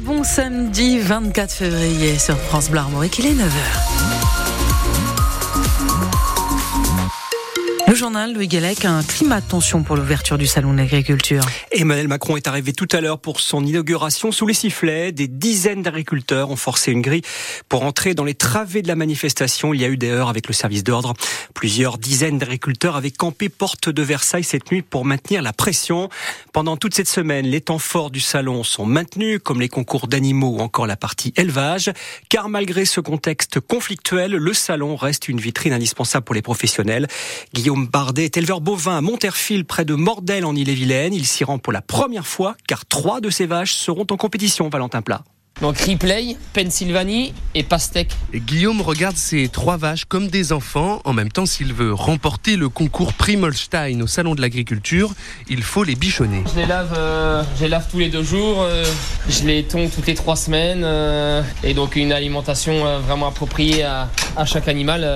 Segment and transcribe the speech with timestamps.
[0.00, 4.13] Bon samedi 24 février sur France Bleu Armorique, il est 9h.
[7.94, 11.44] Le journal Louis Guélec, un climat de tension pour l'ouverture du salon de l'agriculture.
[11.70, 15.12] Emmanuel Macron est arrivé tout à l'heure pour son inauguration sous les sifflets.
[15.12, 17.22] Des dizaines d'agriculteurs ont forcé une grille
[17.68, 19.72] pour entrer dans les travées de la manifestation.
[19.74, 21.14] Il y a eu des heures avec le service d'ordre.
[21.54, 26.08] Plusieurs dizaines d'agriculteurs avaient campé porte de Versailles cette nuit pour maintenir la pression.
[26.52, 30.56] Pendant toute cette semaine, les temps forts du salon sont maintenus, comme les concours d'animaux
[30.56, 31.92] ou encore la partie élevage.
[32.28, 37.06] Car malgré ce contexte conflictuel, le salon reste une vitrine indispensable pour les professionnels.
[37.52, 41.14] Guillaume Bardet est éleveur bovin à Monterfil, près de Mordel en Ille-et-Vilaine.
[41.14, 44.68] Il s'y rend pour la première fois, car trois de ses vaches seront en compétition,
[44.68, 45.22] Valentin Plat.
[45.60, 48.10] Donc Ripley, Pennsylvanie et Pastèque.
[48.34, 51.00] Guillaume regarde ces trois vaches comme des enfants.
[51.04, 55.12] En même temps, s'il veut remporter le concours Primolstein au Salon de l'Agriculture,
[55.48, 56.42] il faut les bichonner.
[56.52, 58.62] Je les lave, euh, je les lave tous les deux jours.
[58.62, 58.84] Euh,
[59.28, 60.82] je les tonds toutes les trois semaines.
[60.84, 64.08] Euh, et donc une alimentation vraiment appropriée à,
[64.44, 65.06] chaque animal.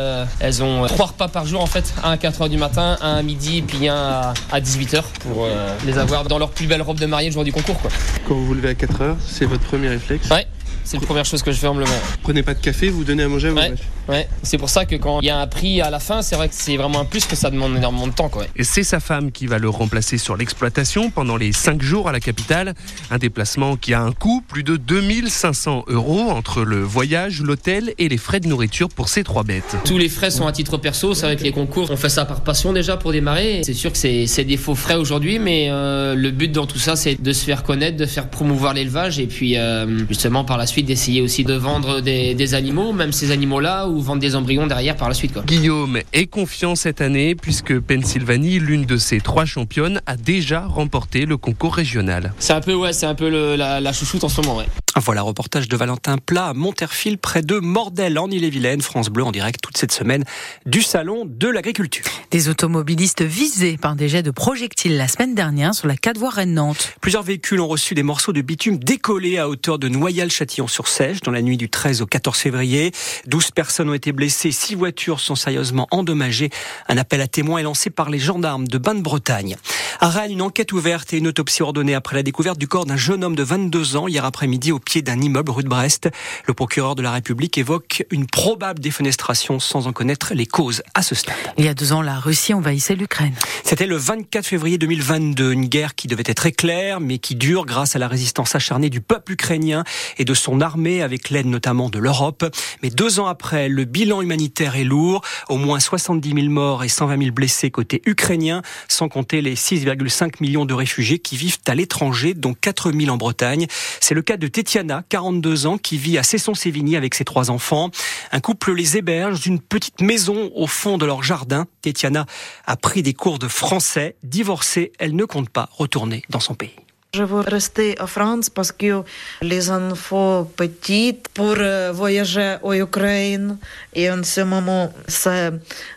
[0.41, 1.92] elles ont trois repas par jour en fait.
[2.05, 5.47] Un à 4h du matin, un à midi et puis un à, 18h pour
[5.86, 7.80] les avoir dans leur plus belle robe de mariée le jour du concours.
[7.80, 7.91] Quoi.
[8.27, 10.47] Quand vous vous levez à 4h, c'est votre premier réflexe Ouais,
[10.84, 11.92] c'est la première chose que je fais en me levant.
[12.22, 13.75] Prenez pas de café, vous donnez à manger à vos ouais.
[14.08, 16.34] Ouais, c'est pour ça que quand il y a un prix à la fin, c'est
[16.34, 18.30] vrai que c'est vraiment un plus que ça demande énormément de temps.
[18.30, 18.46] Quoi.
[18.56, 22.12] Et c'est sa femme qui va le remplacer sur l'exploitation pendant les 5 jours à
[22.12, 22.74] la capitale.
[23.10, 28.08] Un déplacement qui a un coût, plus de 2500 euros entre le voyage, l'hôtel et
[28.08, 29.76] les frais de nourriture pour ces trois bêtes.
[29.84, 31.90] Tous les frais sont à titre perso, c'est avec les concours.
[31.90, 33.60] On fait ça par passion déjà pour démarrer.
[33.62, 36.96] C'est sûr que c'est des faux frais aujourd'hui, mais euh, le but dans tout ça,
[36.96, 40.66] c'est de se faire connaître, de faire promouvoir l'élevage et puis euh, justement par la
[40.66, 44.96] suite d'essayer aussi de vendre des, des animaux, même ces animaux-là, vendre des embryons derrière
[44.96, 45.32] par la suite.
[45.32, 45.42] Quoi.
[45.46, 51.27] Guillaume est confiant cette année puisque Pennsylvanie, l'une de ses trois championnes, a déjà remporté
[51.27, 52.32] le concours régional.
[52.38, 54.58] C'est un peu, ouais, c'est un peu la, la, chouchoute en ce moment.
[54.58, 54.66] Ouais.
[55.00, 58.82] Voilà, reportage de Valentin Plat à Monterfil, près de Mordel, en Ille-et-Vilaine.
[58.82, 60.24] France Bleu en direct toute cette semaine
[60.66, 62.04] du Salon de l'Agriculture.
[62.32, 66.31] Des automobilistes visés par des jets de projectiles la semaine dernière sur la 4 voies
[66.31, 66.94] Rennes-Nantes.
[67.00, 71.42] Plusieurs véhicules ont reçu des morceaux de bitume décollés à hauteur de Noyal-Châtillon-sur-Sèche dans la
[71.42, 72.92] nuit du 13 au 14 février.
[73.26, 76.50] 12 personnes ont été blessées, 6 voitures sont sérieusement endommagées.
[76.88, 79.56] Un appel à témoins est lancé par les gendarmes de Bain-de-Bretagne.
[80.00, 82.97] À Rennes, une enquête ouverte et une autopsie ordonnée après la découverte du corps d'un
[82.97, 86.09] jeune homme de 22 ans hier après-midi au pied d'un immeuble rue de Brest.
[86.47, 91.03] Le procureur de la République évoque une probable défenestration sans en connaître les causes à
[91.03, 91.37] ce stade.
[91.59, 93.34] Il y a deux ans, la Russie envahissait l'Ukraine.
[93.65, 97.97] C'était le 24 février 2022, une guerre qui devait être éclair, mais qui dure grâce
[97.97, 99.84] à la résistance acharnée du peuple ukrainien
[100.16, 102.47] et de son armée, avec l'aide notamment de l'Europe.
[102.82, 106.88] Mais deux ans après, le bilan humanitaire est lourd, au moins 70 000 morts et
[106.88, 111.75] 120 000 blessés côté ukrainien, sans compter les 6,5 millions de réfugiés qui vivent à
[111.75, 113.66] l'étranger, dont 4 000 en Bretagne.
[114.00, 117.90] C'est le cas de Tétia 42 ans, qui vit à Cesson-Sévigny avec ses trois enfants.
[118.32, 121.66] Un couple les héberge d'une petite maison au fond de leur jardin.
[121.80, 122.26] Tétiana
[122.66, 124.16] a pris des cours de français.
[124.24, 126.76] Divorcée, elle ne compte pas retourner dans son pays.
[127.14, 129.02] Je veux rester en France parce que
[129.41, 133.56] les enfants petits pour euh, voyager en Ukraine
[133.94, 135.52] et en ce moment c'est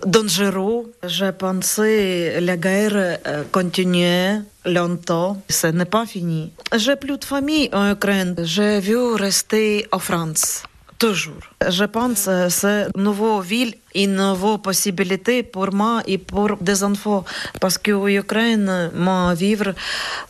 [0.05, 0.89] dangereux.
[1.03, 5.41] Je pensais la guerre euh, continuer longtemps.
[5.49, 6.53] Ce n'est pas fini.
[6.77, 8.35] J'ai plus de famille en Ukraine.
[8.41, 10.63] Je veux rester en France.
[10.97, 11.43] Toujours.
[11.67, 16.83] Je pense que c'est une nouvelle ville une nouvelle possibilité pour moi et pour des
[16.83, 17.23] enfants.
[17.59, 19.73] Parce qu'en Ukraine, moi, vivre,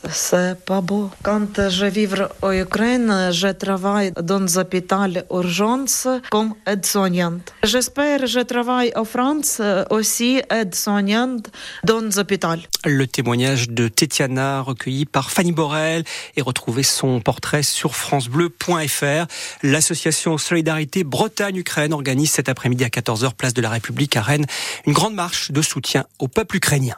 [0.09, 1.09] c'est pas beau.
[1.23, 7.53] Quand je vivre en Ukraine, je travaille dans l'hôpital urgence comme aide-soignante.
[7.63, 11.49] J'espère que je travaille en France aussi aide-soignante
[11.83, 12.59] dans l'hôpital.
[12.85, 16.03] Le témoignage de Tetiana recueilli par Fanny Borel
[16.35, 19.25] et retrouver son portrait sur francebleu.fr.
[19.63, 24.45] L'association Solidarité Bretagne-Ukraine organise cet après-midi à 14h place de la République à Rennes
[24.85, 26.95] une grande marche de soutien au peuple ukrainien.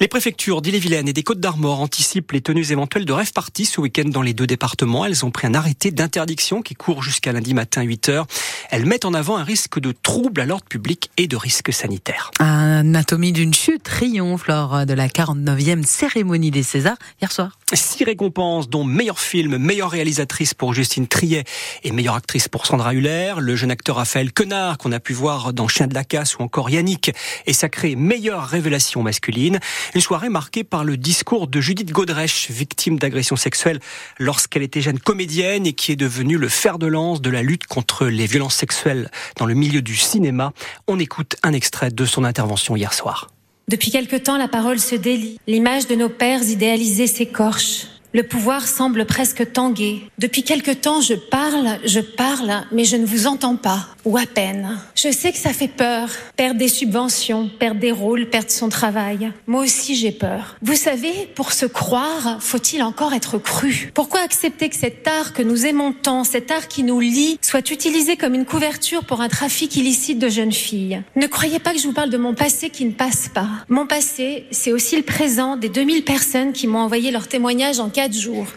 [0.00, 4.08] Les préfectures d'Ille-et-Vilaine et des Côtes-d'Armor anticipent les tenues éventuelles de rêve parties ce week-end
[4.08, 5.06] dans les deux départements.
[5.06, 8.24] Elles ont pris un arrêté d'interdiction qui court jusqu'à lundi matin 8 h
[8.70, 12.32] Elles mettent en avant un risque de trouble à l'ordre public et de risques sanitaires.
[12.40, 17.56] Anatomie d'une chute triomphe lors de la 49e cérémonie des Césars hier soir.
[17.72, 21.44] Six récompenses, dont meilleur film, meilleure réalisatrice pour Justine Triet
[21.84, 23.34] et meilleure actrice pour Sandra Huller.
[23.38, 26.42] Le jeune acteur Raphaël Quenard, qu'on a pu voir dans Chien de la Casse ou
[26.42, 27.10] encore Yannick,
[27.46, 29.58] est sacré meilleure révélation masculine.
[29.96, 33.80] Une soirée marquée par le discours de Judith Godrèche, victime d'agression sexuelle
[34.20, 37.66] lorsqu'elle était jeune comédienne et qui est devenue le fer de lance de la lutte
[37.66, 40.52] contre les violences sexuelles dans le milieu du cinéma.
[40.86, 43.26] On écoute un extrait de son intervention hier soir.
[43.66, 45.40] Depuis quelque temps, la parole se délie.
[45.48, 47.86] L'image de nos pères idéalisés s'écorche.
[48.14, 50.08] Le pouvoir semble presque tanguer.
[50.18, 54.24] Depuis quelque temps, je parle, je parle, mais je ne vous entends pas, ou à
[54.24, 54.78] peine.
[54.94, 59.32] Je sais que ça fait peur, perdre des subventions, perdre des rôles, perdre son travail.
[59.48, 60.54] Moi aussi, j'ai peur.
[60.62, 63.90] Vous savez, pour se croire, faut-il encore être cru?
[63.94, 67.68] Pourquoi accepter que cet art que nous aimons tant, cet art qui nous lie, soit
[67.72, 71.02] utilisé comme une couverture pour un trafic illicite de jeunes filles?
[71.16, 73.48] Ne croyez pas que je vous parle de mon passé qui ne passe pas.
[73.68, 77.88] Mon passé, c'est aussi le présent des 2000 personnes qui m'ont envoyé leur témoignage en
[77.88, 78.03] cas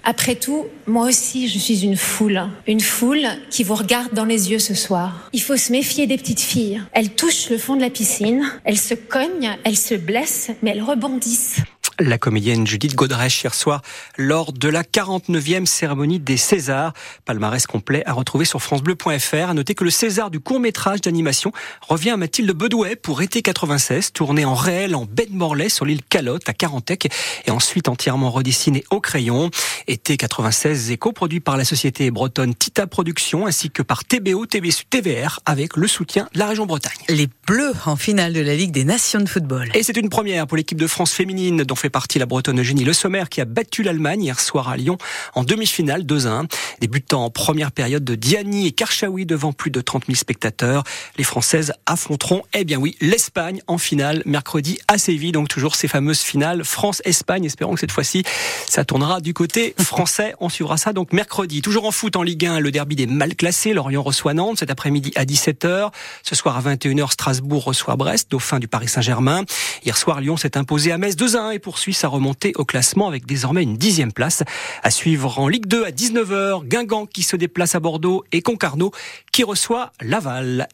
[0.03, 2.41] Après tout, moi aussi, je suis une foule.
[2.67, 5.29] Une foule qui vous regarde dans les yeux ce soir.
[5.33, 6.81] Il faut se méfier des petites filles.
[6.91, 10.83] Elles touchent le fond de la piscine, elles se cognent, elles se blessent, mais elles
[10.83, 11.61] rebondissent
[11.99, 13.81] la comédienne Judith Godrèche hier soir
[14.17, 16.93] lors de la 49e cérémonie des Césars.
[17.25, 19.49] Palmarès complet à retrouver sur francebleu.fr.
[19.49, 21.51] À noter que le César du court-métrage d'animation
[21.87, 25.85] revient à Mathilde Bedouet pour été 96, tourné en réel en baie de Morlaix sur
[25.85, 27.09] l'île Calotte à Carantec
[27.45, 29.49] et ensuite entièrement redessiné au crayon.
[29.87, 34.85] Été 96 est coproduit par la société bretonne Tita Productions ainsi que par TBO, TBSU,
[34.89, 36.97] TVR avec le soutien de la région Bretagne.
[37.09, 39.69] Les Bleus en finale de la Ligue des Nations de football.
[39.73, 42.59] Et c'est une première pour l'équipe de France féminine dont fait fait partie la Bretonne
[42.59, 44.97] Eugénie Le Sommer qui a battu l'Allemagne hier soir à Lyon
[45.35, 46.49] en demi-finale 2-1.
[46.81, 50.83] Débutant en première période de Diani et Karchaoui devant plus de 30 000 spectateurs.
[51.17, 55.31] Les Françaises affronteront, eh bien oui, l'Espagne en finale mercredi à Séville.
[55.31, 57.45] Donc toujours ces fameuses finales France-Espagne.
[57.45, 58.23] Espérons que cette fois-ci,
[58.67, 60.35] ça tournera du côté français.
[60.41, 61.61] On suivra ça donc mercredi.
[61.61, 63.71] Toujours en foot en Ligue 1, le derby des mal classés.
[63.71, 65.91] Lorient reçoit Nantes cet après-midi à 17h.
[66.23, 69.45] Ce soir à 21h, Strasbourg reçoit Brest, dauphin du Paris Saint-Germain.
[69.85, 73.07] Hier soir, Lyon s'est imposé à Metz 2-1 et pour poursuit sa remontée au classement
[73.07, 74.41] avec désormais une dixième place.
[74.81, 78.91] À suivre en Ligue 2 à 19h, Guingamp qui se déplace à Bordeaux et Concarneau
[79.31, 80.67] qui reçoit Laval.